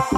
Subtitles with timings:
[0.00, 0.08] Hey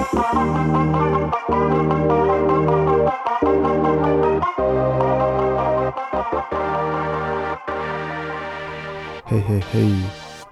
[9.40, 9.94] hey hey.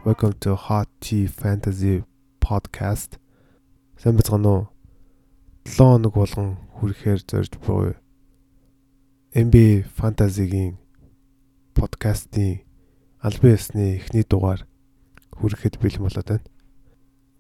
[0.05, 2.03] Welcome to Hot Tea Fantasy
[2.41, 3.21] Podcast.
[4.03, 4.67] Сайн бацгаана уу?
[5.65, 7.95] 7 хоног болгон хүрэхээр зорж буй
[9.31, 10.75] NBA Fantasy-гийн
[11.79, 12.67] подкастын
[13.23, 14.67] албан ёсны эхний дугаар
[15.39, 16.51] хүрэхэд бэлэн болоод байна.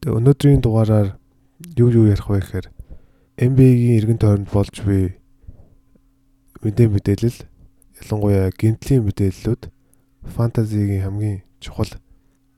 [0.01, 1.20] Тэгээ өнөөдрийн дугаараар
[1.77, 2.67] юу юу ярих вэ гэхээр
[3.37, 5.21] NBA-гийн эргэн тойронд болж буй
[6.65, 7.39] мэдээ мэдээлэл
[8.01, 9.63] ялангуяа гинтлийн мэдээллүүд
[10.25, 11.93] фэнтезигийн хамгийн чухал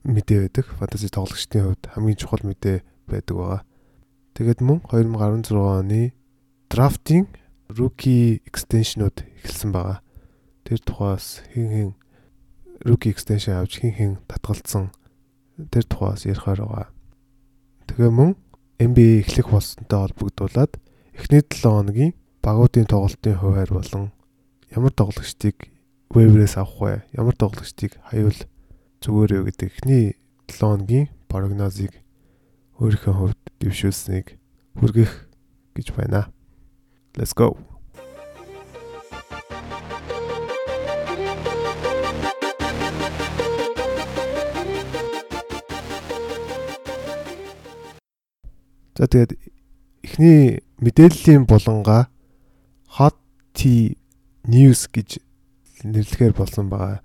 [0.06, 0.66] мэдээ байдаг.
[0.78, 3.62] Фэнтези тоглогчдын хувьд хамгийн чухал мэдээ байдаг байгаа.
[4.34, 6.14] Тэгээд мөн 2016 оны
[6.70, 7.26] драфтын
[7.70, 9.98] rookie extension-ууд эхэлсэн байгаа.
[10.66, 11.90] Тэр тухаас хин хин
[12.86, 14.90] rookie extension авч хин хин татгалцсан
[15.70, 16.88] тэр тухаас ярихаар байгаа.
[17.86, 18.34] Тэгээ мөн
[18.82, 20.72] NBA эхлэх болсонтой холбогдуулаад
[21.14, 24.10] эхний 7 хоногийн багуудын тоглолтын хуваар болон
[24.74, 25.70] ямар тоглогчдыг
[26.10, 27.02] вебрээс авах вэ?
[27.14, 28.34] Ямар тоглогчдыг хаюул
[28.98, 30.18] зүгээр юу гэдэг эхний
[30.50, 31.94] 7 хоногийн прогнозыг
[32.82, 34.34] өөрийнхөө хувьд дэвшүүлсэнийг
[34.74, 35.30] хүргэх
[35.78, 36.26] гэж байна.
[37.14, 37.71] Let's go.
[49.02, 49.34] За тэгээд
[50.06, 52.06] эхний мэдээллийн булангаа
[52.86, 53.18] hot
[53.50, 53.98] tea
[54.46, 55.18] news гэж
[55.82, 57.02] нэрлэхээр болсон байгаа.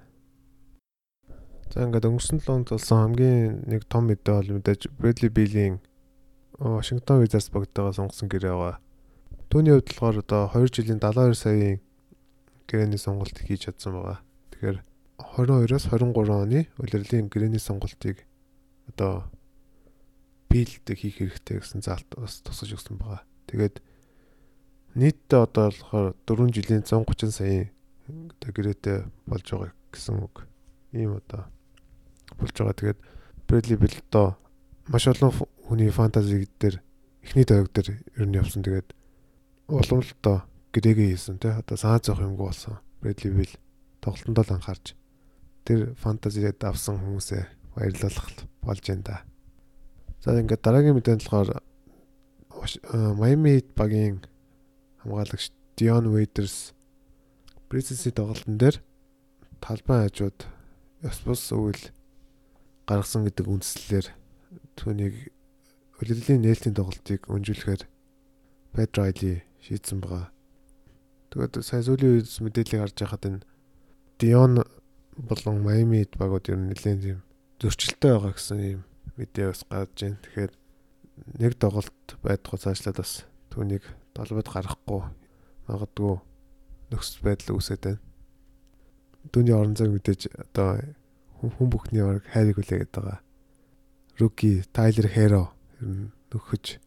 [1.73, 5.81] За ингээд өнгөрсөн 7 онд болсон хамгийн нэг том мэдээ бол мэдээж Bradley Beal-ийн
[6.61, 8.77] Вашингтон Wizards богдтойгоо сонгосон гэрээ байгаа.
[9.49, 11.81] Түүний хувьд болохоор одоо 2 жилийн 72 саяын
[12.69, 14.21] гэрээний сонголт хийж чадсан байгаа.
[14.53, 14.85] Тэгэхээр
[15.17, 16.13] 22-оос 23
[16.45, 18.21] оны улирлын гэрээний сонголтыг
[18.85, 19.25] одоо
[20.49, 23.23] биелдэг хийх хэрэгтэй гэсэн заалт бас тусаж өгсөн байгаа.
[23.47, 23.79] Тэгээд
[24.95, 27.69] нийтдээ одоо болохоор 4 жилийн 130 саяын
[28.07, 30.35] одоо гэрээтэй болж байгаа гэсэн үг.
[30.95, 31.45] Ийм одоо
[32.39, 32.79] болж байгаа.
[32.79, 32.99] Тэгээд
[33.47, 34.27] Bill одоо
[34.87, 35.31] маш олон
[35.67, 36.79] хүний фэнтези дээр
[37.23, 38.63] эхний тойрог дээр ер нь явсан.
[38.63, 38.95] Тэгээд
[39.67, 40.37] улам л одоо
[40.71, 41.51] гэрээгээ хийсэн тий.
[41.51, 42.79] Одоо саа зоох юмгүй болсон.
[43.03, 43.53] Bradley Bill
[44.01, 44.95] тоглолтонд л анхаарч
[45.67, 47.43] тэр фэнтезиэд авсан хүмүүсээ
[47.75, 48.27] баярлуулах
[48.63, 49.15] болж байна да.
[50.21, 51.61] За ингээд дараагийн мэдээнд болохоор
[53.15, 54.25] Miami Heat багийн
[55.03, 56.73] хамгаалагч Dion Waiters
[57.69, 58.81] Пресенси тоглолтын дээр
[59.61, 60.39] талбай хажууд
[61.05, 61.83] ёс бус үйл
[62.89, 64.07] гаргасан гэдэг үндслэлээр
[64.79, 65.15] түүнийг
[66.01, 67.83] улирлын нээлтийн тоглолтыг өнжүүлэхээр
[68.73, 70.31] Pat Riley шийдсэн байгаа.
[71.29, 73.45] Тэгээд сая сүүлийн үед мэдээллийг харж байхад энэ
[74.17, 74.63] Dion
[75.13, 77.19] болон Miami багууд ер нь нэлээд юм
[77.59, 78.83] зөрчилтэй байгаа гэсэн юм
[79.17, 80.21] мэдээ бас гарч байна.
[80.23, 80.51] Тэгэхээр
[81.41, 83.13] нэг тоглолт байдгаа цаашлаад бас
[83.49, 83.83] түүнийг
[84.13, 85.01] долбод гаргахгүй
[85.67, 86.13] магадгүй
[86.93, 88.01] нөхцөл байдал үүсэж байна.
[89.33, 90.79] Дүүний орон зайг мэдээж одоо
[91.41, 93.19] хүн бүхний баг хайрыг хүлээгээд байгаа.
[94.17, 95.43] Руки Тайлер Хэро
[95.81, 96.79] ер нь нөхөж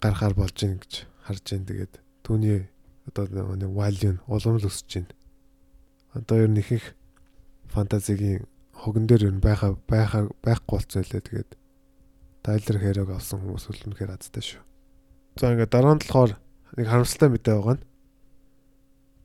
[0.00, 1.68] гарахаар болж гин гэж харж байна.
[1.68, 1.92] Тэгээд
[2.22, 2.68] түүний
[3.08, 3.26] одоо
[3.56, 5.12] нэг value нь улам л өсөж байна.
[6.14, 6.86] Одоо ер нь ихэнх
[7.72, 8.46] фэнтезигийн
[8.82, 11.22] хогон дээр ер нь байха байхаа байхгүй болцсон лээ.
[11.22, 11.50] Тэгээд
[12.42, 14.62] Тайлер Хэрог авсан хүмүүс үлнэхээр азтай шүү.
[15.38, 16.32] За ингээд дараа нь болохоор
[16.74, 17.86] нэг харамсалтай мэдээ байгаа нь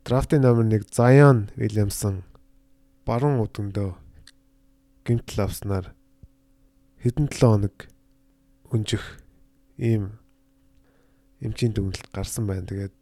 [0.06, 2.24] Драфтын номер 1 Zion Williamson
[3.04, 3.90] баруун өдөндөө
[5.04, 5.92] гимтэл авснаар
[7.04, 7.76] хэдэн 7 хоног
[8.72, 9.04] өнжих
[9.76, 10.22] ийм
[11.42, 12.70] эмчийн дүгнэлт гарсан байна.
[12.70, 12.94] Тэгээд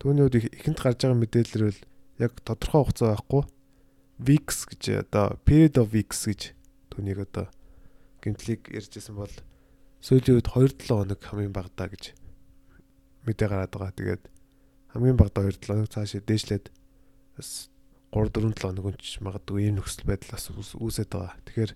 [0.00, 1.80] түүний үед ихэнд гарч байгаа мэдээлэл бол
[2.22, 3.42] яг тодорхой хугацаа байхгүй
[4.18, 6.54] weeks гэж одоо period of weeks гэж
[6.94, 7.50] түүнийг одоо
[8.22, 9.32] гимтлийг ярьжсэн бол
[10.04, 12.14] сүүлийн үед 2-7 хоног хамгийн багадаа гэж
[13.26, 13.98] мэдээ гараад байгаа.
[13.98, 14.24] Тэгээд
[14.94, 16.66] хамгийн багадаа 2-7 хоног цаашаа дээшлээд
[17.36, 17.68] бас
[18.14, 21.34] 3-4-7 хоног өнч магадгүй ийм нөхцөл байдал бас үүсээд байгаа.
[21.48, 21.72] Тэгэхээр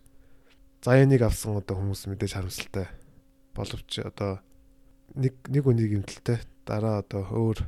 [0.84, 2.86] заяаныг авсан одоо хүмүүс мэдээж харамсалтай.
[3.56, 4.38] Боловч одоо
[5.18, 7.58] нэг нэг үнийг юмталтай дараа одоо өөр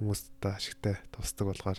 [0.00, 1.78] хүмүүстээ ашигтай тусдаг болохоор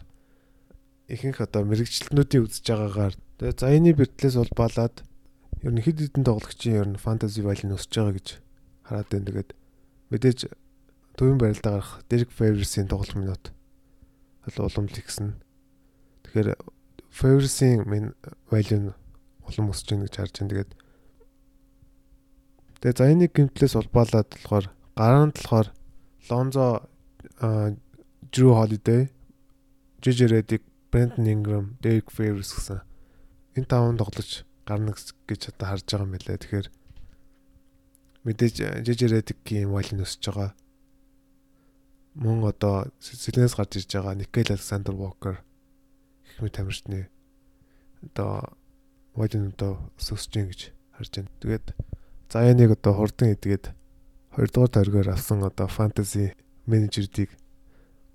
[1.10, 4.96] ихэнх одоо мэрэгчлэнүүдийн үзэж байгаагаар тэгээ заяаны бэртлээс улбаалаад
[5.62, 8.28] ер нь хэд хэдэн тоглогчийн ер нь фэнтези валь нь өсөж байгаа гэж
[8.86, 9.28] хараад байна.
[9.30, 9.50] Тэгээд
[10.10, 10.40] мэдээж
[11.18, 13.44] төвийн барилдаа гарах Derek Favors-ийн тоглолт минут
[14.46, 15.38] бол уламл ихсэн.
[16.26, 16.58] Тэгэхээр
[17.14, 18.14] Favors-ийн min
[18.50, 18.96] value нь
[19.46, 20.52] улам өсөж байна гэж харж байна.
[20.54, 20.72] Тэгээд
[22.86, 25.68] Тэгээ заяаны гимтлээс улбаалаад болохоор гараанд болохоор
[26.30, 26.86] Lonzo
[28.30, 29.10] Drew Holiday,
[30.06, 30.62] JJ Redick,
[30.96, 32.80] Brandon Ingram, Derek Favors гэсэн
[33.60, 36.40] энэ таван тоглож гарна гэж одоо харж байгаа юм билээ.
[36.40, 36.68] Тэгэхээр
[38.24, 38.56] мэдээж
[38.88, 40.56] жижерэдгийн валин өсөж байгаа.
[42.16, 45.44] Мөн одоо Сэлэнээс гарч ирж байгаа Никел Александр Вокер
[46.24, 47.12] гэх мэт тамирчны
[48.00, 48.56] одоо
[49.20, 51.36] валин одоо өсөж гин гэж харж байна.
[51.44, 51.68] Тэгээд
[52.32, 53.76] Заяаныг одоо хурдан идгээд
[54.40, 57.36] 2 дугаар тойргоор авсан одоо фэнтези менежердийг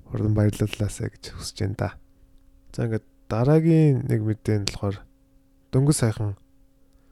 [0.09, 2.00] хурдан баярлалаасаа гэж хүсэж байна да.
[2.75, 5.03] За ингээд дараагийн нэг мэдээ нь болохоор
[5.75, 6.39] дөнгөж сайхан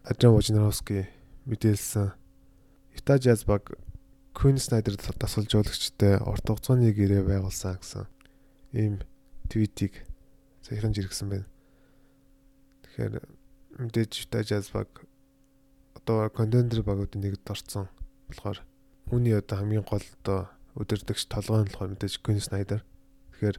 [0.04, 1.10] Адрен Вожнаровский
[1.46, 2.14] мэдээлсэн
[2.96, 3.74] Utah Jazz баг
[4.34, 8.06] Quinn Snyder дасгалжуулагчтай урт хугацааны гэрээ байгуулсан гэсэн
[8.74, 9.02] ийм
[9.50, 10.06] твитийг
[10.62, 11.48] саяхан жиргсэн байна.
[12.86, 13.14] Тэгэхээр
[13.82, 14.88] мэдээж Utah Jazz баг
[15.98, 17.90] одоо контендер багуудын нэгд орсон
[18.30, 18.62] болохоор
[19.08, 22.84] Үүний одоо хамгийн гол одоо өдөрдөгч толгой нь болохоор мэдээж Queen Snyder.
[23.32, 23.56] Тэгэхээр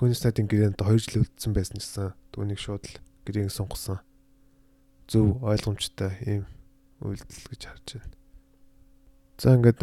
[0.00, 2.96] Snyder-ийн гэрээнд 2 жил үлдсэн байсан гэсэн түүнийг шууд л
[3.28, 4.00] гэрээг сунгасан.
[5.04, 6.44] Зөв ойлгомжтой ийм
[7.04, 8.16] үйлдэл гэж харж байна.
[9.36, 9.80] За ингээд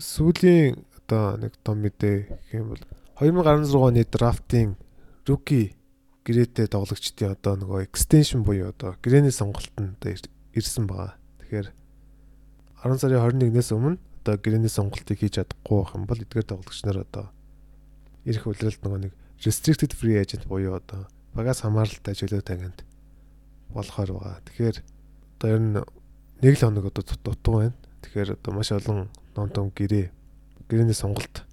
[0.00, 2.16] сүүлийн одоо нэг том мэдээ
[2.48, 2.82] гэх юм бол
[3.20, 4.80] 2016 оны драфтын
[5.28, 5.76] rookie
[6.24, 10.00] гэрээтэй тоглогчдын одоо нөгөө extension буюу одоо гэрээний сонголтод
[10.56, 11.20] ирсэн байгаа.
[11.44, 11.68] Тэгэхээр
[12.84, 17.04] 10 сарын 21-ээс өмнө одоо гэрээний сонголтыг хийж чадахгүй байх юм бол эдгээр тоглогч нар
[17.04, 17.32] одоо
[18.24, 22.84] ирэх үлрэлт нөгөө нэг restricted free agent буюу одоо багаас хамааралтай чөлөө тагинд
[23.72, 24.38] болохоор байгаа.
[24.44, 24.76] Тэгэхээр
[25.38, 25.72] одоо ер нь
[26.42, 27.76] нэг л хоног одоо дутуу байна.
[28.02, 30.10] Тэгэхээр одоо маш олон ном том гэрээ
[30.68, 31.46] гэрээний сонголт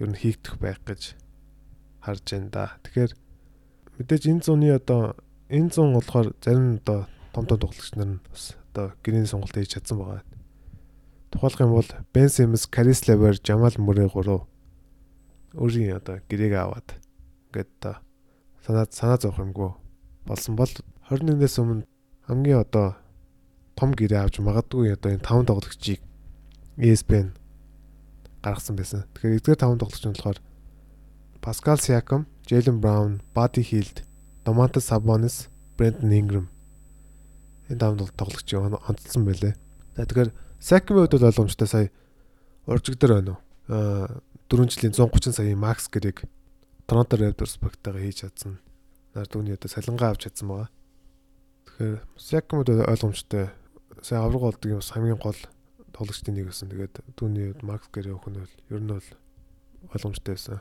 [0.00, 1.14] ер нь хийгдэх байх гэж
[2.00, 2.64] харж байна да.
[2.82, 3.12] Тэгэхээр
[4.00, 5.14] мэдээж энэ зуны одоо
[5.52, 9.76] энэ зун болохоор зарим одоо том том тоглогч нар нь бас одоо гэрээний сонголт хийж
[9.76, 10.24] чадсан байгаа.
[11.30, 14.50] Тухайлх юм бол Бен Симс, Карис Левер, Жамал Мөрэ гурав
[15.54, 16.88] өөрийн одоо гэрээг аваад
[17.50, 17.96] ингээд одоо
[18.64, 19.70] санаа санаа зовх юмгүй
[20.26, 20.70] болсон бол
[21.10, 21.86] 21-ээс өмнө
[22.28, 22.96] хамгийн одоо
[23.74, 26.00] том гэрээ авч магадгүй одоо энэ 5 тоглогчийг
[26.78, 27.34] ESPN
[28.44, 29.04] гаргасан байсан.
[29.16, 30.38] Тэгэхээр эдгээр 5 тоглогч нь болохоор
[31.40, 34.04] Pascal Siakam, Jalen Brown, Buddy Hield,
[34.44, 36.46] Domantas Sabonis, Brandon Ingram
[37.70, 39.54] энэ 5 тоглогч онцлсан байлээ.
[39.96, 40.30] За тэгэхээр
[40.60, 41.90] Сакимын хувьд бол ойлгомжтой сая
[42.66, 43.40] уржигдэр байна уу?
[43.68, 44.20] Аа
[44.50, 46.26] 4 жилийн 130 саяын макс гэрийг
[46.90, 48.58] Торонто Raptors багтайгаа хийж чадсан.
[49.14, 50.68] Нар түүний одоо салингаа авч чадсан байгаа.
[51.70, 53.54] Тэгэхээр Сакимд ойлгомжтой.
[54.02, 55.38] Сая авраг болдог юм хамгийн гол
[55.94, 56.66] тоглогчдын нэг байсан.
[56.66, 59.08] Тэгээд түүний макс гэрээ өгөх нь бол ер нь бол
[59.94, 60.60] ойлгомжтой байсан.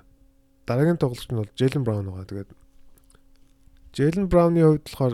[0.70, 2.30] Дараагийн тоглогч нь бол Jalen Brown байгаа.
[2.30, 2.50] Тэгээд
[3.98, 5.14] Jalen Brown-ы хувьд болохоор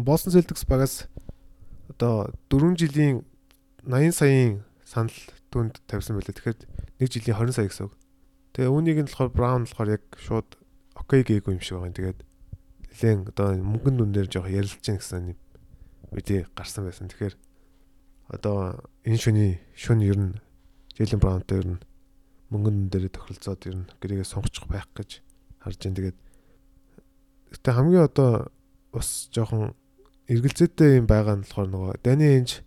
[0.00, 1.12] Boston Celtics багаас
[1.92, 3.20] одоо 4 жилийн
[3.84, 5.12] 80 саяын санал
[5.52, 6.32] түнд тавьсан байлаа.
[6.32, 6.58] Тэгэхээр
[7.02, 7.94] 1 жилийн 20 сая гэсэн үг.
[8.54, 10.48] Тэгээ үүнийг нь болохоор Браун болохоор яг шууд
[10.94, 11.98] окей гээгүй юм шиг байгаа.
[11.98, 12.20] Тэгээд
[12.94, 15.34] нэлээд одоо мөнгөн дүнээр жоох ярилж чинь гэсэн
[16.14, 17.10] үдээ гарсан байсан.
[17.10, 17.34] Тэгэхээр
[18.30, 20.38] одоо энэ шөний шүн ер нь
[20.94, 21.82] Жилэн Браунтай ер нь
[22.52, 25.24] мөнгөн дүн дээр тохиролцоод ер нь гэрээгээ сонгочих байх гэж
[25.64, 25.96] харж байна.
[25.98, 26.18] Тэгээд
[27.56, 28.52] гэтээ хамгийн одоо
[28.92, 29.72] бас жоохон
[30.28, 32.60] эргэлзээтэй юм байгаа нь болохоор нөгөө Дани Энж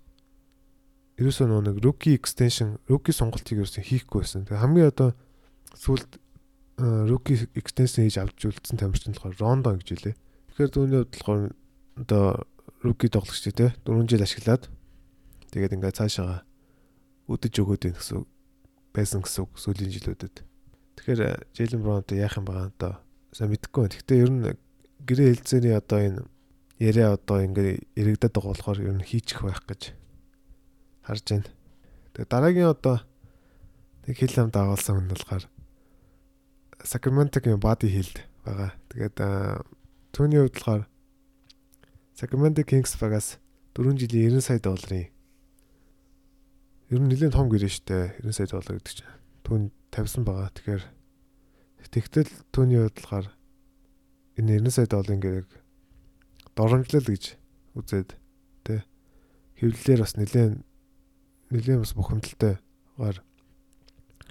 [1.16, 4.44] ерөөсөө нөгөө нэг rookie extension, rookie сонголтыг ерөөсөө хийхгүй байсан.
[4.44, 5.10] Тэгээ хамгийн одоо
[5.80, 6.20] сүүлд
[7.08, 10.16] rookie extension хийж авч үлдсэн тамирчин болохоор Рондо гэж хэлээ.
[10.52, 11.42] Тэгэхээр түүний хувьд болохоор
[12.04, 12.24] одоо
[12.84, 14.68] rookie тоглогч тий 4 жил ашиглаад
[15.56, 16.44] тэгээд ингээд цаашаа
[17.32, 18.28] өдөж өгөөд байх гэсэн
[18.92, 20.44] байсан гэсэн үг сүүлийн жилүүдэд.
[21.00, 21.22] Тэгэхээр
[21.56, 22.94] Jalen Brown-тэй яах юм байгаа одоо
[23.32, 23.96] сайн мэдэхгүй байна.
[23.96, 24.44] Гэхдээ ер нь
[25.08, 26.22] гэрээ хэлцээний одоо энэ
[26.80, 29.96] яриа одоо ингээд ирэгдэд байгаа болохоор ер нь хийчих байх гэж
[31.06, 31.50] харж байна.
[32.18, 32.98] Тэгээ дараагийн одоо
[34.10, 35.46] нэг хил ам дагуулсан болохоор
[36.82, 38.12] Sacramento-гийн Body Hill
[38.46, 38.74] байгаа.
[38.90, 39.18] Тэгээд
[40.14, 40.84] түүний хувьд болохоор
[42.18, 43.38] Sacramento Kings багаас
[43.78, 45.10] 4 жилийн 90 сая долларын
[46.90, 49.14] ер нь нэлээд том гэрээ штэ 90 сая доллар гэдэг чинь
[49.46, 50.54] түүн тавьсан байгаа.
[50.54, 50.84] Тэгэхээр
[51.90, 53.28] тэгтэл түүний хувьд болохоор
[54.38, 55.50] энэ 90 сая долларын гэрээг
[56.56, 57.24] доромжлол гэж
[57.76, 58.10] үзээд
[58.64, 58.86] тэ
[59.60, 60.54] хэвлэлээр бас нэлээд
[61.52, 62.58] нэлээд бас бухимдалтай
[62.98, 63.22] гар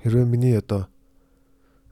[0.02, 0.88] хэрвээ миний одоо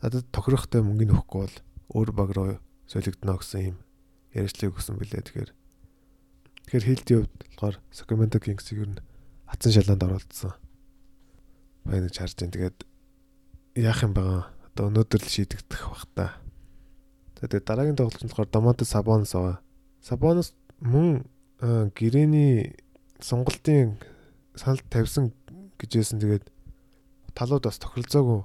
[0.03, 1.57] надад тохирохтой мөнгөний өгөхгүй бол
[1.95, 2.59] өөр баг руу
[2.91, 3.77] солигдно гэсэн юм
[4.35, 5.23] ярьцлыг өгсөн билээ.
[5.23, 5.51] Тэгэхээр
[6.67, 9.03] тэгэхээр хилдийн хувьд болохоор Sacramento Kings-ийг ер нь
[9.47, 10.53] хатсан шалаанд оролцсон
[11.85, 12.55] байна гэж харж байна.
[12.57, 12.79] Тэгээд
[13.79, 16.27] яах юм байгаа одоо өнөөдөр л шийдэгдэх бах та.
[17.39, 19.61] Тэгээд дараагийн тоглолт нь болохоор Domantas Sabonis байгаа.
[20.03, 21.29] Sabonis мөн
[21.95, 22.75] гэрээний
[23.23, 24.01] сонголтын
[24.55, 25.33] санал тавьсан
[25.79, 26.45] гэжсэн тэгээд
[27.35, 28.43] талууд бас тохиролцоогүй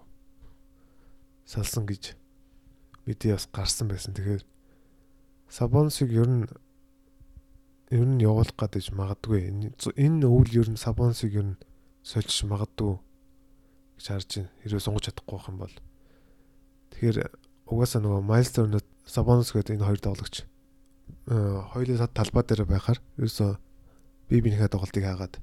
[1.47, 2.15] салсан гэж
[3.07, 4.13] мэдээ бас гарсан байсан.
[4.15, 4.43] Тэгэхээр
[5.47, 6.43] Сабонсыг ер нь
[7.91, 9.71] ер нь явуулах гэдэг магадгүй.
[9.95, 11.59] Энэ өвөл ер нь Сабонсыг ер нь
[12.03, 12.99] сольж магадгүй
[13.95, 14.51] гэж харж байна.
[14.63, 15.75] Хэрвээ сунгаж чадахгүй байх юм бол.
[16.91, 17.17] Тэгэхээр
[17.67, 20.35] угаасаа нөгөө Turner Sabonis гэдэг энэ хоёр тоглогч
[21.27, 23.51] хоёулаа талбай дээр байхаар ерөөсөө
[24.27, 25.39] би бинийхээ тоглолтыг хаагаад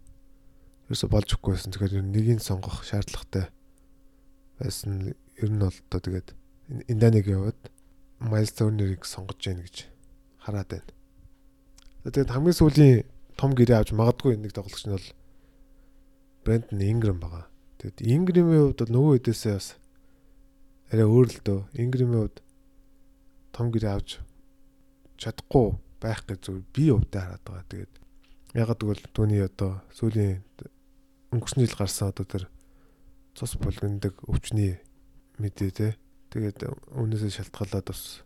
[0.88, 1.72] ерөөсө болж өгөхгүй байсан.
[1.72, 3.48] Тэгэхээр нэгийг сонгох шаардлагатай
[4.60, 5.14] байсан.
[5.40, 6.28] Ер нь бол одоо тэгээд
[6.88, 7.58] Инданиг яваад
[8.20, 9.76] Miles Turner-ыг сонгож яах гэж
[10.40, 10.92] хараад байна.
[12.04, 13.04] Тэгээд хамгийн сүүлийн
[13.36, 15.08] том гэрээ авч магадгүй нэг тоглогч нь бол
[16.44, 17.48] Brandon Ingram байгаа.
[17.80, 19.68] Тэгэд Ingram-ийн хувьд бол нөгөө хэдээсээ бас
[20.92, 21.60] арай өөр л дөө.
[21.80, 22.38] Ingram-ийн хувьд
[23.56, 24.10] том гэрээ авч
[25.16, 27.64] чадахгүй байх гэж зүгээр би өвдөө хараад байгаа.
[27.72, 27.92] Тэгээд
[28.54, 30.44] ягаад гэвэл түүний одоо сүүлийн
[31.34, 32.44] өнгөрсөн жил гарсан одоо тэр
[33.34, 34.78] цус булгандаг өвчний
[35.42, 35.88] мэдээ те.
[36.30, 36.62] Тэгээд
[36.94, 38.22] үүнээсээ шалтгаалаад бас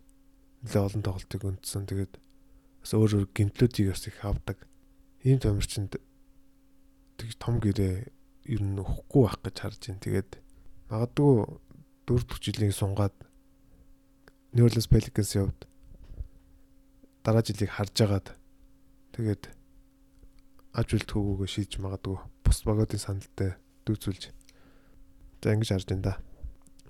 [0.61, 1.89] нэлээ олон тоглолтыг өндсөн.
[1.89, 2.13] Тэгээд
[2.85, 4.61] бас өөр өөр гимтлүүдийг бас их авдаг.
[5.25, 5.97] Ийм томирчинд
[7.17, 8.07] тэг том гэрээ
[8.53, 10.05] ер нь өгөхгүй байх гэж харж байна.
[10.05, 10.31] Тэгээд
[10.89, 11.33] магадгүй
[12.05, 13.15] 4 дахь жилийн сунгаад
[14.53, 15.61] New Orleans Pelicans-ийн хувьд
[17.21, 18.27] дараа жилийг харж агаад
[19.13, 19.58] тэгээд
[20.73, 23.57] аж төвөөгөө шийдэж магадгүй бус багуудын саналтай
[23.89, 24.29] дүүцүүлж
[25.41, 26.13] за ингэж харж байна да.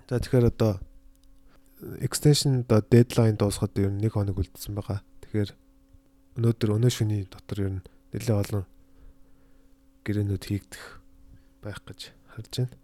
[0.08, 0.72] За тэгэхээр одоо
[2.04, 5.00] extension одоо deadline дуусахад ер нь 1 хоног үлдсэн байгаа.
[5.24, 5.50] Тэгэхээр
[6.36, 8.64] өнөөдөр өнөө шөний дотор ер нь нэлээд олон
[10.04, 10.84] гэрээнүүд хийгдэх
[11.64, 12.76] байх гэж харж байна.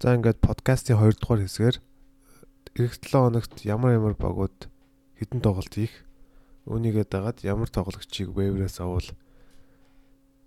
[0.00, 1.76] За ингээд подкастын 2 дугаар хэсгээр
[2.78, 4.70] эх 7 хоногт ямар ямар багууд
[5.18, 6.07] хідэн тоглолт хийх
[6.68, 9.08] Үүнийгээ дагаад ямар тоглогчийг вэврээс авал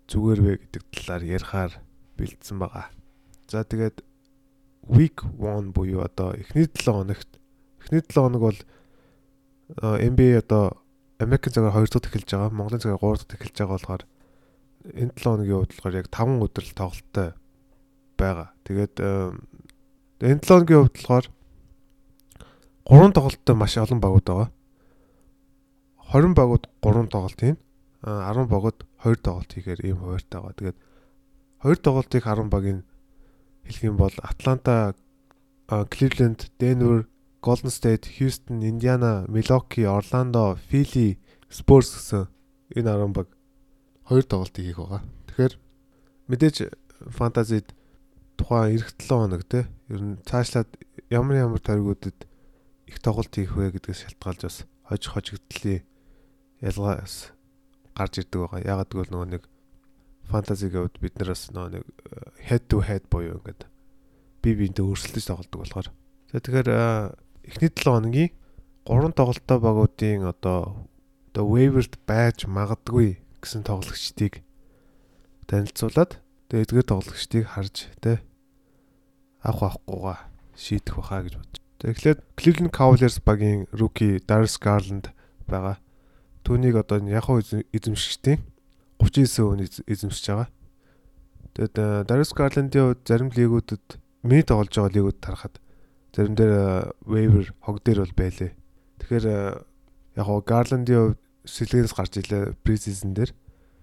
[0.05, 1.71] зүгээр вэ гэдэг талаар ярихаар
[2.21, 2.93] бэлдсэн байгаа.
[3.49, 4.05] За тэгээд
[4.85, 7.29] week 1 буюу одоо эхний 7 хоногт
[7.81, 8.59] эхний 7 хоног бол
[9.81, 10.77] NBA одоо
[11.17, 14.03] Америкийн цагаар 2 дахь эхэлж байгаа, Монголын цагаар 3 дахь эхэлж байгаа болохоор
[14.93, 17.29] энэ 7 хоногийн хувьд болохоор яг 5 өдөр л тоглолттой
[18.17, 18.47] байгаа.
[18.65, 18.95] Тэгээд
[20.21, 21.25] энэ 7 хоногийн хувьд болохоор
[22.85, 24.49] 3 тоглолттой маш олон багууд байгаа.
[26.11, 27.57] 20 багууд 3 тоглолт хийн.
[28.03, 30.59] 10 багууд 2 тоглолт хийхээр ийм хуваартай байгаа.
[30.59, 30.77] Тэгээд
[31.63, 32.83] 2 тоглолтыг 10 багийн
[33.63, 34.91] хэлэх юм бол Атланта,
[35.71, 37.07] Cleveland, Denver,
[37.39, 41.15] Golden State, Houston, Indiana, Milwaukee, Orlando, Philly,
[41.47, 42.27] Spurs гэсэн
[42.75, 43.31] энэ 10 баг
[44.11, 45.01] 2 тоглолтыг хийх байгаа.
[45.31, 45.53] Тэгэхээр
[46.27, 46.57] мэдээж
[47.07, 47.71] фантазид
[48.35, 50.67] тухайн эх 7 хоног те ер нь цаашлаад
[51.07, 52.27] ямар ямар таригуудад
[52.83, 55.87] их тоглолт хийх вэ гэдгээс шалтгаалж бас хож хожигдлээ
[56.61, 57.33] ялгаас
[57.97, 58.61] гарч ирдэг байгаа.
[58.61, 59.43] Ягаад гэвэл нөгөө нэг
[60.29, 63.67] фэнтезиг явд бид нараас нөгөө нэг э, head to head буюу ингээд
[64.41, 65.89] бие биенээ өөрсөлдөж тоглодог болохоор.
[66.31, 66.79] За тэгэхээр э,
[67.49, 68.31] эхний 7 хоногийн
[68.85, 70.87] 3 тоглолттой багуудын одоо
[71.31, 74.43] одоо waiver-д байж магадгүй гэсэн тоглогчдыг
[75.47, 76.19] танилцуулаад
[76.51, 78.19] тэгээд эдгээр тоглогчдыг харж тэ
[79.41, 80.17] авах авахгүйгаа
[80.55, 81.57] шийдэх баха гэж бодож.
[81.81, 85.09] Тэгэхээр Cleveland Cavaliers багийн rookie Darius Garland
[85.49, 85.81] байгаа.
[86.43, 88.39] Түүнийг одоо яг эзэмшигчдийн
[88.99, 90.49] 39% нь эзэмшиж байгаа.
[91.53, 91.75] Тэгэд
[92.07, 93.85] Darius Garland-ийн хувьд зарим лигүүдэд
[94.23, 95.55] минут олж байгаа лигүүд тарахад
[96.13, 98.51] зарим дээр waiver хог дээр бол байлээ.
[99.01, 99.25] Тэгэхээр
[100.15, 103.31] яг хуу Garland-ийн хувьд сэлгээс гарч илээ preseason дээр.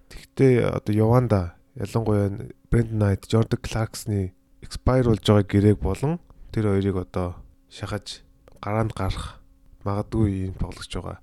[0.09, 6.19] Тэгтээ одоо Яванда ялангуяа Brandon Knight, Jordan Clarkson-ы expire болж байгаа гэрээг болон
[6.51, 7.37] тэр хоёрыг одоо
[7.69, 8.23] шахаж
[8.61, 9.39] гараанд гарах
[9.85, 11.19] магадгүй юм тоглож байгаа.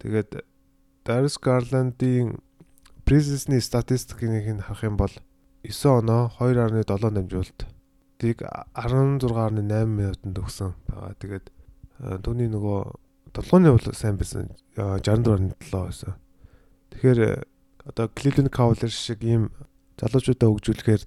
[0.00, 0.30] Тэгээд
[1.06, 2.42] Darius Garland-ийн
[3.06, 5.14] preseason-ы статистикийг нь харах юм бол
[5.62, 6.82] 9 оноо 2.7
[7.14, 7.60] дамжуулалт
[8.18, 11.14] тийг 16.8 минутанд өгсөн байгаа.
[11.22, 11.46] Тэгээд
[12.26, 12.80] түүний нөгөө
[13.38, 16.18] толгойн бол сайн байсан 64.7 байсан.
[16.90, 17.46] Тэгэхээр
[17.86, 19.54] одоо Cleveland Cavaliers шиг ийм
[20.02, 21.02] залуучуудаа хөгжүүлэхээр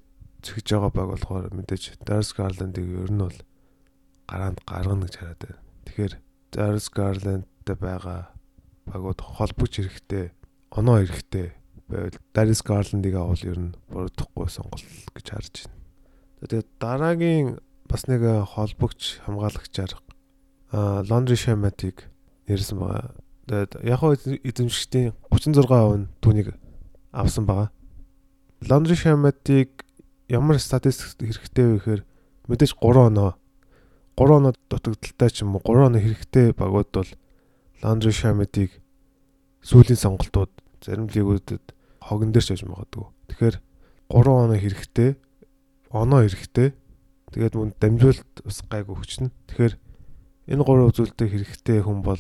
[0.47, 3.39] зэгж байгаа баг болохоор мэдээж Darius Garland-ыг ер нь бол
[4.31, 5.61] гараанд гаргана гэж хараад байна.
[5.85, 6.13] Тэгэхээр
[6.55, 8.38] Darius Garland-тай байгаа
[8.89, 10.33] багууд холбогч хэрэгтэй,
[10.73, 11.53] оноо хэрэгтэй
[11.89, 15.77] байвал Darius Garland-ыг авал ер нь буруудахгүй сонголт гэж харж байна.
[16.45, 17.47] Тэгээд дараагийн
[17.89, 18.21] бас нэг
[18.53, 19.97] холбогч хамгаалагчаар
[21.09, 22.05] Laundry Shamat-ыг
[22.45, 23.17] нэрсэн байгаа.
[23.49, 24.01] Тэгээд яг
[24.45, 26.53] эзэмшигчдийн 36% нь түүнийг
[27.09, 27.73] авсан байгаа.
[28.61, 29.85] Laundry Shamat-ыг
[30.29, 32.01] ямар статистик хэрэгтэй вэ гэхээр
[32.45, 33.33] мэдээж 3 оноо
[34.13, 37.09] 3 оноо дутагдaltaй ч юм уу 3 оноо хэрэгтэй багууд бол
[37.79, 38.75] Ландри Шамедийг
[39.63, 40.51] сүүлийн сонголтууд
[40.83, 41.63] зарим лигүүдэд
[42.03, 43.07] хогон дээр ч яж магадгүй.
[43.31, 43.55] Тэгэхээр
[44.11, 45.15] 3 оноо хэрэгтэй,
[45.87, 46.75] оноо хэрэгтэй.
[47.31, 49.31] Тэгээд мөн дамжуулт бас гайгүй хүчнэ.
[49.47, 49.73] Тэгэхээр
[50.51, 52.19] энэ гурван үзүүлэлтээ хэрэгтэй хүн бол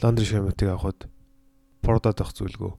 [0.00, 1.04] Ландри Шамедийг авахд
[1.84, 2.72] продад авах зүйлгүй.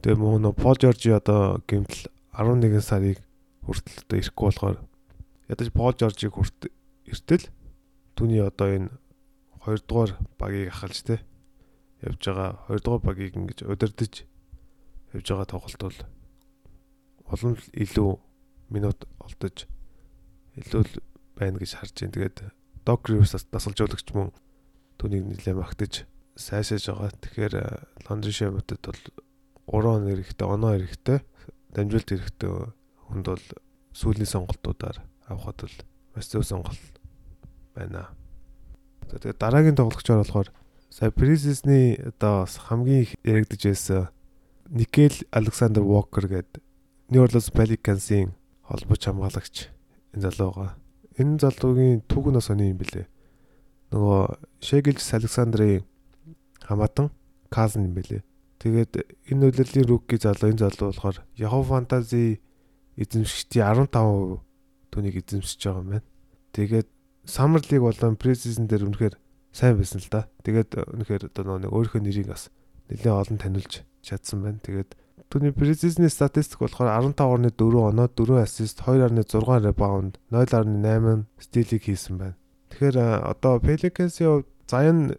[0.00, 3.20] Тэгээ мөн нөө Пол Жоржи одоо гэмтэл 11 сарыг
[3.68, 4.76] хүртэл одоо ирэхгүй болохоор
[5.52, 6.72] ядаж Пол Жоржиг хүрт
[7.04, 7.52] эртэл
[8.16, 8.90] түүний одоо энэ
[9.68, 11.20] 2 дугаар багийг ахалж те
[12.04, 14.28] явж байгаа 2 дугаар багийг ингэж удирдах
[15.16, 15.98] явж байгаа тоглолт бол
[17.32, 18.10] улам илүү
[18.70, 19.66] минут олдож
[20.60, 20.84] илүү
[21.38, 22.14] байна гэж харж байна.
[22.14, 22.38] Тэгээд
[22.84, 24.30] Doc Rivers дасгалжуулагч мөн
[25.00, 26.04] түүнийг нэлээд магтаж
[26.36, 27.10] сайшааж байгаа.
[27.22, 27.54] Тэгэхээр
[28.06, 29.00] Лондон Шамтад бол
[29.66, 31.18] 3 он эрэхтэй, оноо эрэхтэй,
[31.72, 32.50] дамжуулт эрэхтэй
[33.08, 33.46] хүнд бол
[33.96, 35.76] сүүлийн сонголтуудаар авахд бол
[36.14, 36.94] маш зөв сонголт
[37.74, 38.12] байна.
[39.08, 40.48] За тэгээд дараагийн тоглогчор болохоор
[40.94, 44.08] сая Призисний одоо хамгийн их яригдж байсан
[44.70, 46.62] Никел Александр Walker гэдэг
[47.10, 48.30] New Orleans Pelicans-ийн
[48.62, 49.74] холбооч хамгаалагч
[50.14, 50.78] энэ залуу байгаа.
[51.18, 53.10] Энэ залуугийн түүх нь сони юм бэлээ.
[53.90, 55.82] Нөгөө Shegels Александрын
[56.62, 57.10] хамаатан
[57.50, 58.22] Казн юм бэлээ.
[58.62, 58.92] Тэгээд
[59.34, 62.38] энэ үйлрлийн рүүки залуу энэ залуу болохоор Yahoo Fantasy
[62.94, 64.38] эзэмшигчдийн 15%
[64.94, 66.06] түүнийг эзэмшиж байгаа юм байна.
[66.54, 66.88] Тэгээд
[67.26, 69.18] Summer League болон Preseason дээр үнэхээр
[69.54, 70.26] сайн байсан л да.
[70.42, 72.50] Тэгээд үнэхээр одоо нэг өөрийнхөө нэрийг бас
[72.90, 74.58] нэлээд олон танилж чадсан байна.
[74.66, 74.98] Тэгээд
[75.30, 82.36] түүний Preseason статистик болохоор 15.4 оноо, 4 ассист, 2.6 ребаунд, 0.8 стилийг хийсэн байна.
[82.74, 82.98] Тэгэхээр
[83.30, 85.14] одоо Pelicans-ийн хувьд Zion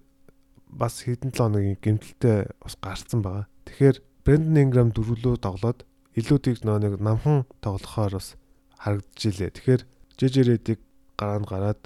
[0.67, 3.47] бас хэдэн 7 хоногийн гэмтэлтэй бас гарцсан байгаа.
[3.63, 5.87] Тэгэхээр Brandon Ingram дөрвөлөө тоглоод
[6.19, 8.35] илүү тийг нэг намхан тоглохоор бас
[8.83, 9.55] харагдчихжээ.
[9.55, 9.81] Тэгэхээр
[10.19, 10.79] JJ-ийг
[11.15, 11.81] гараанд гараад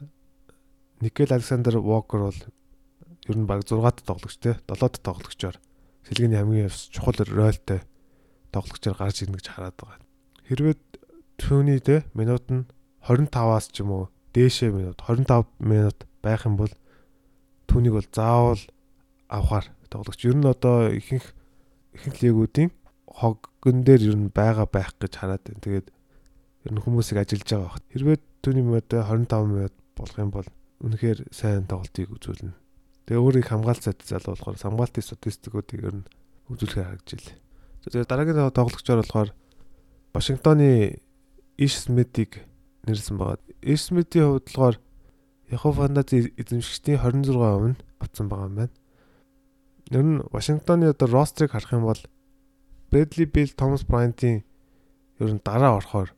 [1.01, 2.39] Никел Александр Walker бол
[3.27, 5.55] ер нь баг 6-т тоглогч те 7-т тоглогчоор
[6.03, 7.79] сэлгээний хамгийн чухал ролтой
[8.51, 10.03] тоглогчоор гарч ирнэ гэж хараад байгаа.
[10.49, 10.75] Хэрвээ
[11.39, 12.67] түүний те минут нь
[13.07, 16.73] 25-аас ч юм уу дээшээ минут 25 минут байх юм бол
[17.69, 18.61] түүнийг бол заавал
[19.29, 20.25] авахар тоглогч.
[20.25, 21.31] Ер нь одоо ихэнх
[21.95, 22.75] ихэнх лигүүдийн
[23.07, 25.63] хоггон дээр ер нь байгаа байх гэж хараад байна.
[25.63, 25.87] Тэгээд
[26.67, 27.85] ер нь хүмүүсийг ажиллаж байгаа баг.
[27.93, 32.55] Хэрвээ түүний мод 25 минут болох юм бол үнэхээр сайн тоглолтыг үзүүлнэ.
[33.09, 36.09] Тэгээ өөрийг хамгаалцаад залуу болохоор хамгаалтын статистикуудыг ер нь
[36.47, 37.37] үзүүлэхээр харагдж илээ.
[37.83, 39.29] Тэгээд дараагийн тоглогчор болохоор
[40.13, 40.99] Вашингтоны
[41.57, 42.45] Иш Смитийг
[42.87, 43.41] нэрсэн байгаа.
[43.61, 44.75] Иш Смитийн хувьд болохоор
[45.51, 48.75] Яхов Фандази эзэмшигчдийн 26% нь авсан байгаа юм байна.
[49.89, 52.01] Ер нь Вашингтоны одоо рострыг харах юм бол
[52.89, 54.45] Брэдли Билл, Томас Брайантийн
[55.19, 56.13] ер нь дараа орохоор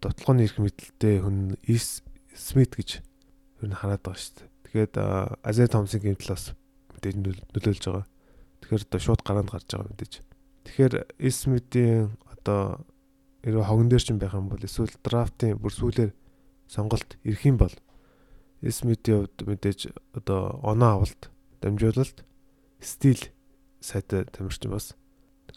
[0.00, 2.02] дотлооны ирэх мэдлэлтэй хүн Ис
[2.36, 3.02] Смит гэж
[3.62, 4.48] ер нь хараад байгаа шүү дээ.
[4.68, 4.94] Тэгээд
[5.42, 6.44] Азер Томсын гэмтэл бас
[6.94, 8.06] мэдээж нөлөөлж байгаа.
[8.62, 10.14] Тэгэхээр одоо шууд гараанд гарч байгаа мэдээж.
[10.68, 12.84] Тэгэхээр Ис Смитийн одоо
[13.42, 16.12] ерөө хогон дээр ч юм байх юм бол эсвэл драфтын бүр сүүлээр
[16.68, 17.74] сонголт ирэх юм бол
[18.60, 19.80] Ис Смитийн хувьд мэдээж
[20.12, 21.30] одоо оноо авалт
[21.62, 22.26] дамжуулалт
[22.82, 23.20] стил
[23.80, 24.94] сайтай тамирчин бас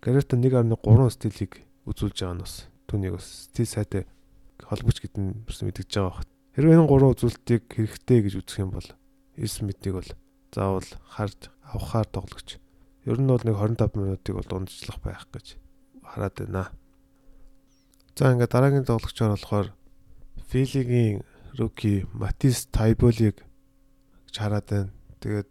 [0.01, 4.03] Гарета 1.3 стилийг үзүүлж байгаа нь бас түүнийг бас стил сайтай
[4.61, 6.27] холбогч гэдэг нь мэдгэж байгаа баг.
[6.51, 8.87] Хэрвээ энэ гурван үзүүлэлтийг хэрэгтэй гэж үзэх юм бол
[9.39, 10.09] Смитийг бол
[10.51, 12.59] заавал харж авахаар тоглогч.
[13.07, 15.55] Ер нь бол нэг 25 минутыг бол дундчлах байх гэж
[16.03, 16.75] хараад байна.
[18.19, 19.67] За ингээд дараагийн тоглогчор болохоор
[20.51, 21.23] Филигийн
[21.55, 23.39] руки Матис Тайболиг
[24.27, 24.91] гэж хараад байна.
[25.23, 25.49] Тэгээд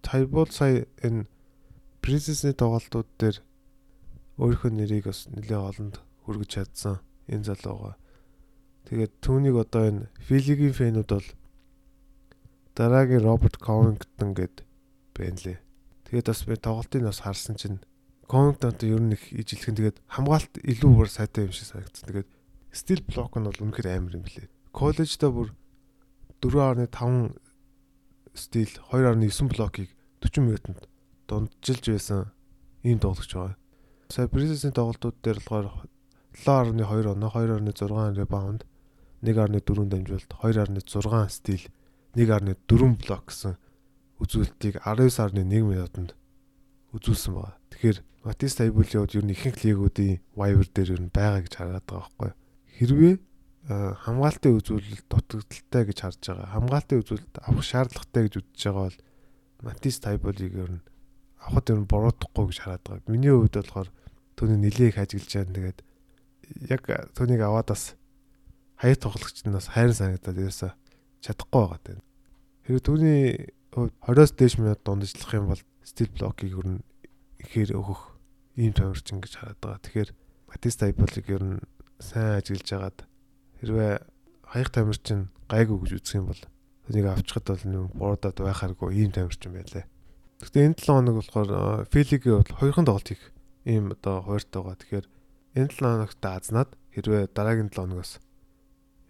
[0.00, 1.28] Тайбол сая энэ
[2.00, 3.36] Princess-ийн тоглолтууд дээр
[4.40, 8.00] өөрийнхөө нэрийг бас нэлээд олонд хүргэж чадсан энэ залууга.
[8.86, 11.28] Тэгээд түүнийг одоо энэ Филигийн фэнүүд бол
[12.78, 14.62] дараагийн Роберт Covington гэд
[15.18, 15.58] байна лээ.
[16.06, 17.82] Тэгээд бас би тоглолтыг бас харсан чинь
[18.30, 22.06] Covington-тай ер нь их ижилхэн тэгээд хамгаалт илүү бүр сайтай юм шиг санагдсан.
[22.06, 22.30] Тэгээд
[22.70, 24.52] стил блок нь бол үнэхээр амар юм билээ.
[24.70, 25.48] Коллеждаа бүр
[26.44, 27.34] 4.5
[28.36, 29.90] стил 2.9 блокийг
[30.22, 30.80] 40 минутанд
[31.26, 32.30] дунджилж байсан
[32.84, 33.56] ийм тоглогч байгаа.
[34.08, 35.88] Сая Брисбен тоглолтууд дээр болохоор
[36.44, 38.67] 7.2 оноо 2.6 ребаунд
[39.22, 41.62] 1.4 дамжуулалт 2.6 стил
[42.14, 43.54] 1.4 блок гэсэн
[44.18, 46.14] үзүүлэлтийг 19.1 минутанд
[46.94, 47.58] үзүүлсэн байна.
[47.70, 51.86] Тэгэхээр Матис Тайбулийн хувьд ер нь ихэнх лигүүдийн waiver дээр ер нь байгаа гэж хараад
[51.86, 52.30] байгаа байхгүй.
[52.78, 53.14] Хэрвээ
[53.68, 56.48] хамгаалтын үзүүлэлт дутагдaltaй гэж харж байгаа.
[56.56, 58.98] Хамгаалтын үзүүлэлт авах шаардлагатай гэж үзэж байгаа бол
[59.62, 60.84] Матис Тайболиг ер нь
[61.42, 63.10] авахд ер нь буруудахгүй гэж хараад байгаа.
[63.12, 63.88] Миний хувьд болохоор
[64.40, 65.52] түүний нилээх ажиглаж байгаа.
[65.52, 65.78] Тэгээд
[66.72, 67.97] яг түүнийг аваад бас
[68.78, 70.70] хаяа бас хайр санагдаад ерөөсө
[71.22, 72.02] чадахгүй байгаа тань.
[72.64, 73.18] Хэрэг түүний
[73.74, 76.80] хувьд 20-оос дээш минут дундажлах юм бол стил блокийг ер нь
[77.42, 78.14] ихээр өгөх
[78.54, 79.82] ийм томирчин гэж хараад байгаа.
[79.82, 80.10] Тэгэхээр
[80.48, 81.58] Матис Тайболиг ер нь
[81.98, 82.98] сайн ажиглаж байгаад
[83.58, 83.92] хэрвээ
[84.46, 86.42] хаях тамирчин гайгүй гэж үзэх юм бол
[86.88, 89.84] энийг авчихад бол нэг буурдаад байхааргүй ийм тамирчин байлаа.
[90.38, 91.50] Гэхдээ энэ 7 хоног болохоор
[91.90, 93.22] Филигийн бол хоёрхан тоглолт их
[93.66, 94.78] ийм одоо хууртай байгаа.
[94.78, 95.06] Тэгэхээр
[95.58, 98.12] энэ 7 хоногт азнаад хэрвээ дараагийн 7 хоногоос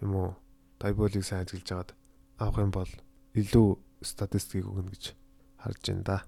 [0.03, 0.31] юм уу
[0.79, 1.91] тайболыг сайн ажиглаж агаад
[2.39, 2.93] авах юм бол
[3.35, 3.69] илүү
[4.03, 5.05] статистикийг өгнө гэж
[5.63, 6.19] харж байна да.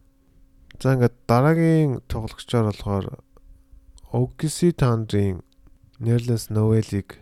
[0.81, 3.07] За ингээд дараагийн тоглогчоор болохоор
[4.11, 5.43] OKC Thunder-ын
[6.01, 7.19] Nerlens Noel-ыг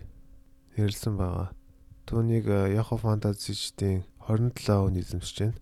[0.76, 1.52] нэрлсэн байгаа.
[2.08, 5.58] Түүнийг Yahoo Fantasy-ийн 27 он эзэмшиж байна.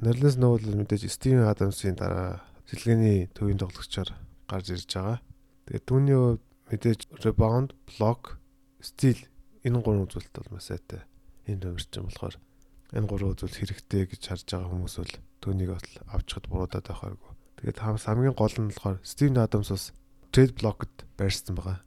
[0.00, 4.12] Nerlens Noel мэдээж Steven Adams-ийн дараа цэлгэний төвийн тоглогчоор
[4.48, 5.18] гарч ирж байгаа.
[5.66, 8.40] Тэгээд түүний хувьд мэдээж rebound, block,
[8.80, 9.18] steal
[9.68, 11.04] энэ гурван үзүүлэлт бол маш сайтай.
[11.44, 12.36] Энэ төвөрчин болохоор
[12.96, 17.32] энэ гурван үзүүлэлт хэрэгтэй гэж харж байгаа хүмүүс бол түүнийг бол авчихад буруудаад байхааргүй.
[17.60, 19.84] Тэгээд хамгийн гол нь болохоор Steven Adams бас
[20.32, 21.78] trade block-д байршсан байгаа.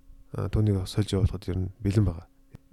[0.54, 2.28] Түүнийг сольж явуулахад ер нь бэлэн байгаа.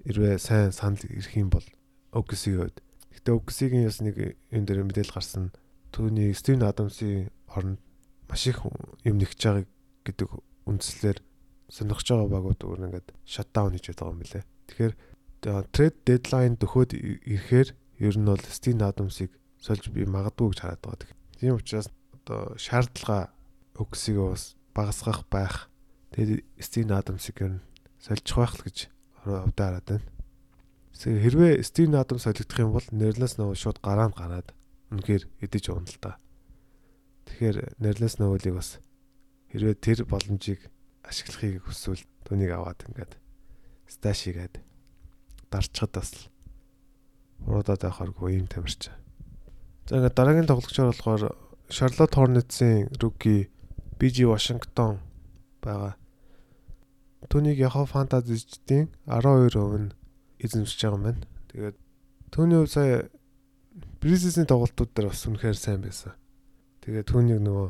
[0.04, 1.64] Хэрвээ сайн санал ирэх юм бол
[2.12, 2.78] OKC-ийн хувьд
[3.18, 5.50] Гэтэ OKC-ийн яс нэг юм дээр мэдээлэл гарсан
[5.90, 7.82] түүний Стивен Адамсын оронд
[8.30, 8.62] маш их
[9.02, 9.66] юм нэгж байгаа
[10.06, 10.28] гэдэг
[10.70, 11.18] үндслээр
[11.66, 14.44] сонирхож байгаа багууд өөр ингээд шатдаун хийж байгаа юм лээ.
[14.68, 14.94] Тэгэхээр
[15.72, 17.68] трейд дедлайн төхөөд ирэхээр
[18.04, 21.14] ер нь бол Стивен Адамсыг сольж би магадгүй гэж хараад байгаа.
[21.40, 23.32] Тийм учраас одоо шаардлага
[23.74, 25.70] OKC-г бас багасгах байх.
[26.14, 27.64] Тэгээд Стивен Адамсыг ер нь
[27.98, 28.78] сольжих байх л гэж
[29.24, 30.06] хувьдаа хараад байна.
[30.98, 34.50] Хэрвээ Стивен Адамс солигдох юм бол Нерлес Нов шууд гараа нь гараад
[34.90, 36.18] үнэхээр эдэж уна л та.
[37.30, 38.82] Тэгэхээр Нерлес Новыг бас
[39.54, 40.66] хэрвээ тэр боломжийг
[41.06, 43.14] ашиглахыг хүсвэл түүнийг аваад ингээд
[43.88, 44.60] сташ хийгээд
[45.50, 46.10] дарчхад бас
[47.48, 48.92] уруудаад байхааргүй юм тамирч.
[49.88, 51.32] За ингээд дараагийн тоглогчор болохоор
[51.72, 53.48] Charlotte Hornets-ийн rookie
[53.98, 55.00] BG Washington
[55.64, 55.96] байгаа.
[57.28, 59.92] Түүнийг Yahoo Fantasy-ийн 12% нь
[60.44, 61.24] эзэмшиж байгаа юм байна.
[61.48, 61.76] Тэгээд
[62.30, 63.08] түүний хувь сая
[64.00, 66.12] Бризисийн тоглолтууд дээр бас үнэхээр сайн байсан.
[66.84, 67.68] Тэгээд түүнийг нөгөө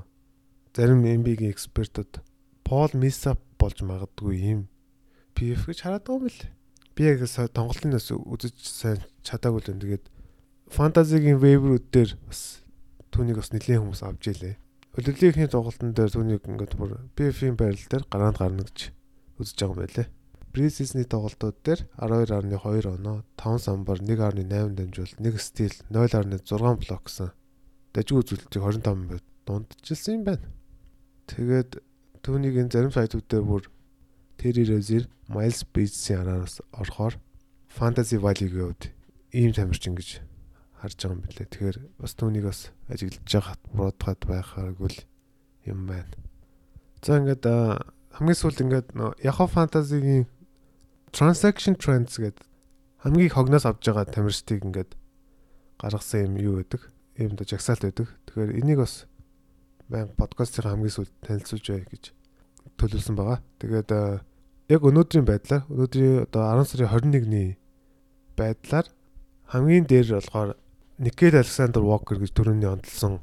[0.77, 2.21] зарим MB-ийн экспертүүд
[2.67, 4.61] Пол Мисап болж магадгүй юм
[5.39, 6.43] PF гэж хараад байгаа юм бэл.
[6.99, 9.79] Би яг тоглолтын нас үзэж сайн чадаагүй л юм.
[9.79, 10.05] Тэгээд
[10.75, 12.67] фэнтезигийн вейврүүд дээр бас
[13.15, 14.59] түүнийг бас нэлээд хүмүүс авч ийлээ.
[14.99, 18.91] Олимпикийн тоглолтын дээр түүнийг ингээд бүр PF-ийн байрал дээр гараанд гарна гэж
[19.39, 20.07] үзэж байгаа юм байлээ.
[20.51, 27.31] Пресизний тоглолтууд дээр 12.2 оноо, 5 самбар, 1.8 дамжуулалт, 1 стил, 0.6 блок гэсэн
[27.95, 30.51] дажгүй үзүүлэлтийг 25 минут дундчилсан юм байна.
[31.31, 31.79] Тэгээд
[32.27, 33.63] түүнийг энэ зарим сайтууд дээр бүр
[34.39, 37.19] Terry Rozier, Miles Bridges-ийн араас орохоор
[37.67, 38.83] Fantasy Value-гийн хувьд
[39.35, 40.23] ийм тамирчин гэж
[40.79, 41.51] харж байгаа юм билээ.
[41.51, 44.95] Тэгэхээр бас түүнийг бас ажиглаж байгаа бодоход байхааргүй
[45.67, 46.15] юм байна.
[47.03, 47.45] За ингээд
[48.15, 48.89] хамгийн сүүлд ингээд
[49.27, 50.31] Yahoo Fantasy-гийн
[51.11, 52.47] transaction trends гэдэг
[53.03, 54.95] хамгийн хогноос авж байгаа тамирчдыг ингээд
[55.83, 56.83] гаргасан юм юу гэдэг
[57.27, 58.09] юм да жагсаалт байдаг.
[58.31, 59.11] Тэгэхээр энийг бас
[59.91, 62.05] баян подкастын хамгийн сүүлд танилцуулж бай гэж
[62.79, 63.39] төлөвлөсөн байгаа.
[63.59, 63.91] Тэгээд
[64.71, 67.49] яг өнөөдрийн байдлаар өнөөдрийн одоо 10 сарын 21-ний
[68.39, 68.87] байдлаар
[69.53, 70.57] хамгийн дээр болохоор
[70.99, 73.21] Никел Александр Walker гэж төрөний онцлсон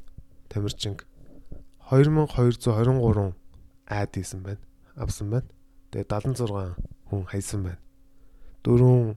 [0.48, 0.96] тамирчин
[1.90, 3.34] 2223
[3.86, 4.62] айд хийсэн байна.
[4.96, 5.48] Авсан байна.
[5.92, 6.74] Тэгээд 76
[7.10, 7.80] хүн хайсан байна.
[8.64, 9.14] Дөрөв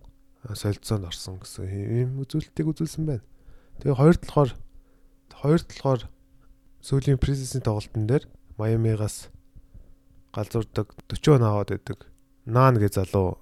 [0.54, 3.26] солилцоонд орсон гэсэн ийм үзүүлэлтийг үзүүлсэн байна.
[3.82, 4.52] Тэгээ хоёр талахаар
[5.34, 6.02] хоёр талахаар
[6.84, 8.24] сүүлийн пресисийн тоглолтын дээр
[8.60, 9.34] Майамигаас
[10.34, 12.08] галзуурдаг 40 он аваад байдаг.
[12.46, 13.40] Наан гэ залуу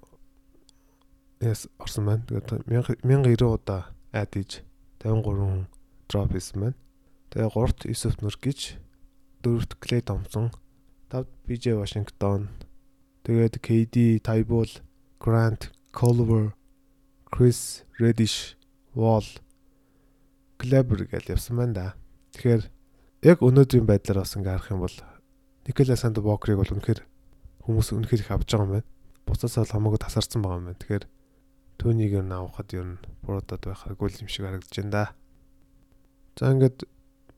[1.40, 2.24] яс орсон байна.
[2.26, 4.62] Тэгээд 1090 удаа айд иж
[5.02, 5.66] 53 хүн
[6.08, 6.78] дроп хийсэн байна.
[7.30, 8.80] Тэгээ 3-т Исүф Нүргич,
[9.44, 10.48] 4-т Клей Томсон,
[11.12, 12.48] 5-т BJ Вашингтон,
[13.28, 14.80] Тэгээд KD, Tybull,
[15.20, 16.56] Grant, Culver,
[17.28, 18.56] Chris Reddish,
[18.96, 19.28] Wall,
[20.56, 21.86] Kleber гэж явсан байна да.
[22.32, 22.62] Тэгэхээр
[23.28, 24.96] яг өнөөдрийн байдлаар бас ингээ харах юм бол
[25.68, 27.04] Никола Санд Бокрыг бол үнэхээр
[27.68, 28.88] хүмүүс үнэхээр их авч байгаа юм байна.
[29.28, 30.80] Буцаасаа л хамаагүй тасарсан байгаа юм байна.
[30.80, 31.04] Тэгэхээр
[31.76, 35.04] түүнийг ер нь авахад ер нь буруудад байхаагүй юм шиг харагдаж байна да.
[36.40, 36.88] За ингээд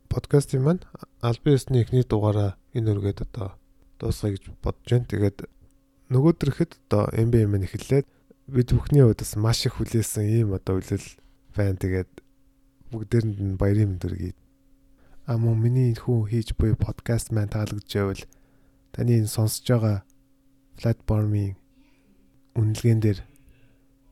[0.06, 0.86] подкастын маань
[1.18, 3.58] албан ёсны эхний дугаараа энэ үргээд одоо
[3.98, 5.10] дуусгая гэж бодож байна.
[5.10, 5.38] Тэгээд
[6.14, 8.06] нөгөөдрөхэд одоо NBA мань эхэллээд
[8.46, 11.06] бид бүхний хувьд бас маш их хүлээсэн ийм одоо үлэл
[11.58, 11.82] байна.
[11.82, 12.10] Тэгээд
[12.94, 14.34] бүгдээрэнд нь баярын мэндүргий.
[15.30, 18.22] А мөн миний хүн хийж буй подкаст маань таалагдж байвал
[18.90, 20.02] таны энэ сонсож байгаа
[20.74, 21.54] платформын
[22.58, 23.18] үнэлгээн дээр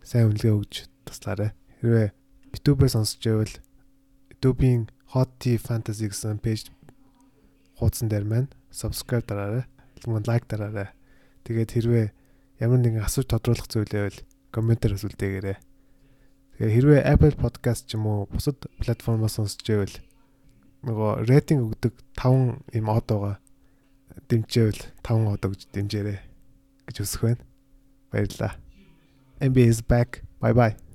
[0.06, 1.58] сайн үнэлгээ өгч туслаарай.
[1.82, 2.14] Хэрвээ
[2.54, 3.54] YouTube-ээр сонсож байвал
[4.30, 6.70] YouTube-ийн Hot Tea Fantasy гэсэн пэйж
[7.82, 9.66] хуудсан дээр маань subscribe дараарай.
[9.98, 10.94] Тэгмээ лайк дараарай.
[11.42, 12.06] Тэгээд хэрвээ
[12.62, 14.18] ямар нэгэн асууж тодруулах зүйл байвал
[14.54, 15.58] комментээр асуултыгээрэй.
[16.62, 19.98] Тэгээ хэрвээ Apple Podcast ч юм уу бусад платформоос сонсч байвал
[20.86, 23.36] нөгөө рейтинг өгдөг 5 юм од байгаа.
[24.28, 26.18] дэмжээвэл 5 удаа гэж дэмжээрэй
[26.86, 27.42] гэж хүсэх байна.
[28.12, 28.54] Баярлалаа.
[29.40, 30.22] NBA is back.
[30.40, 30.87] Bye bye.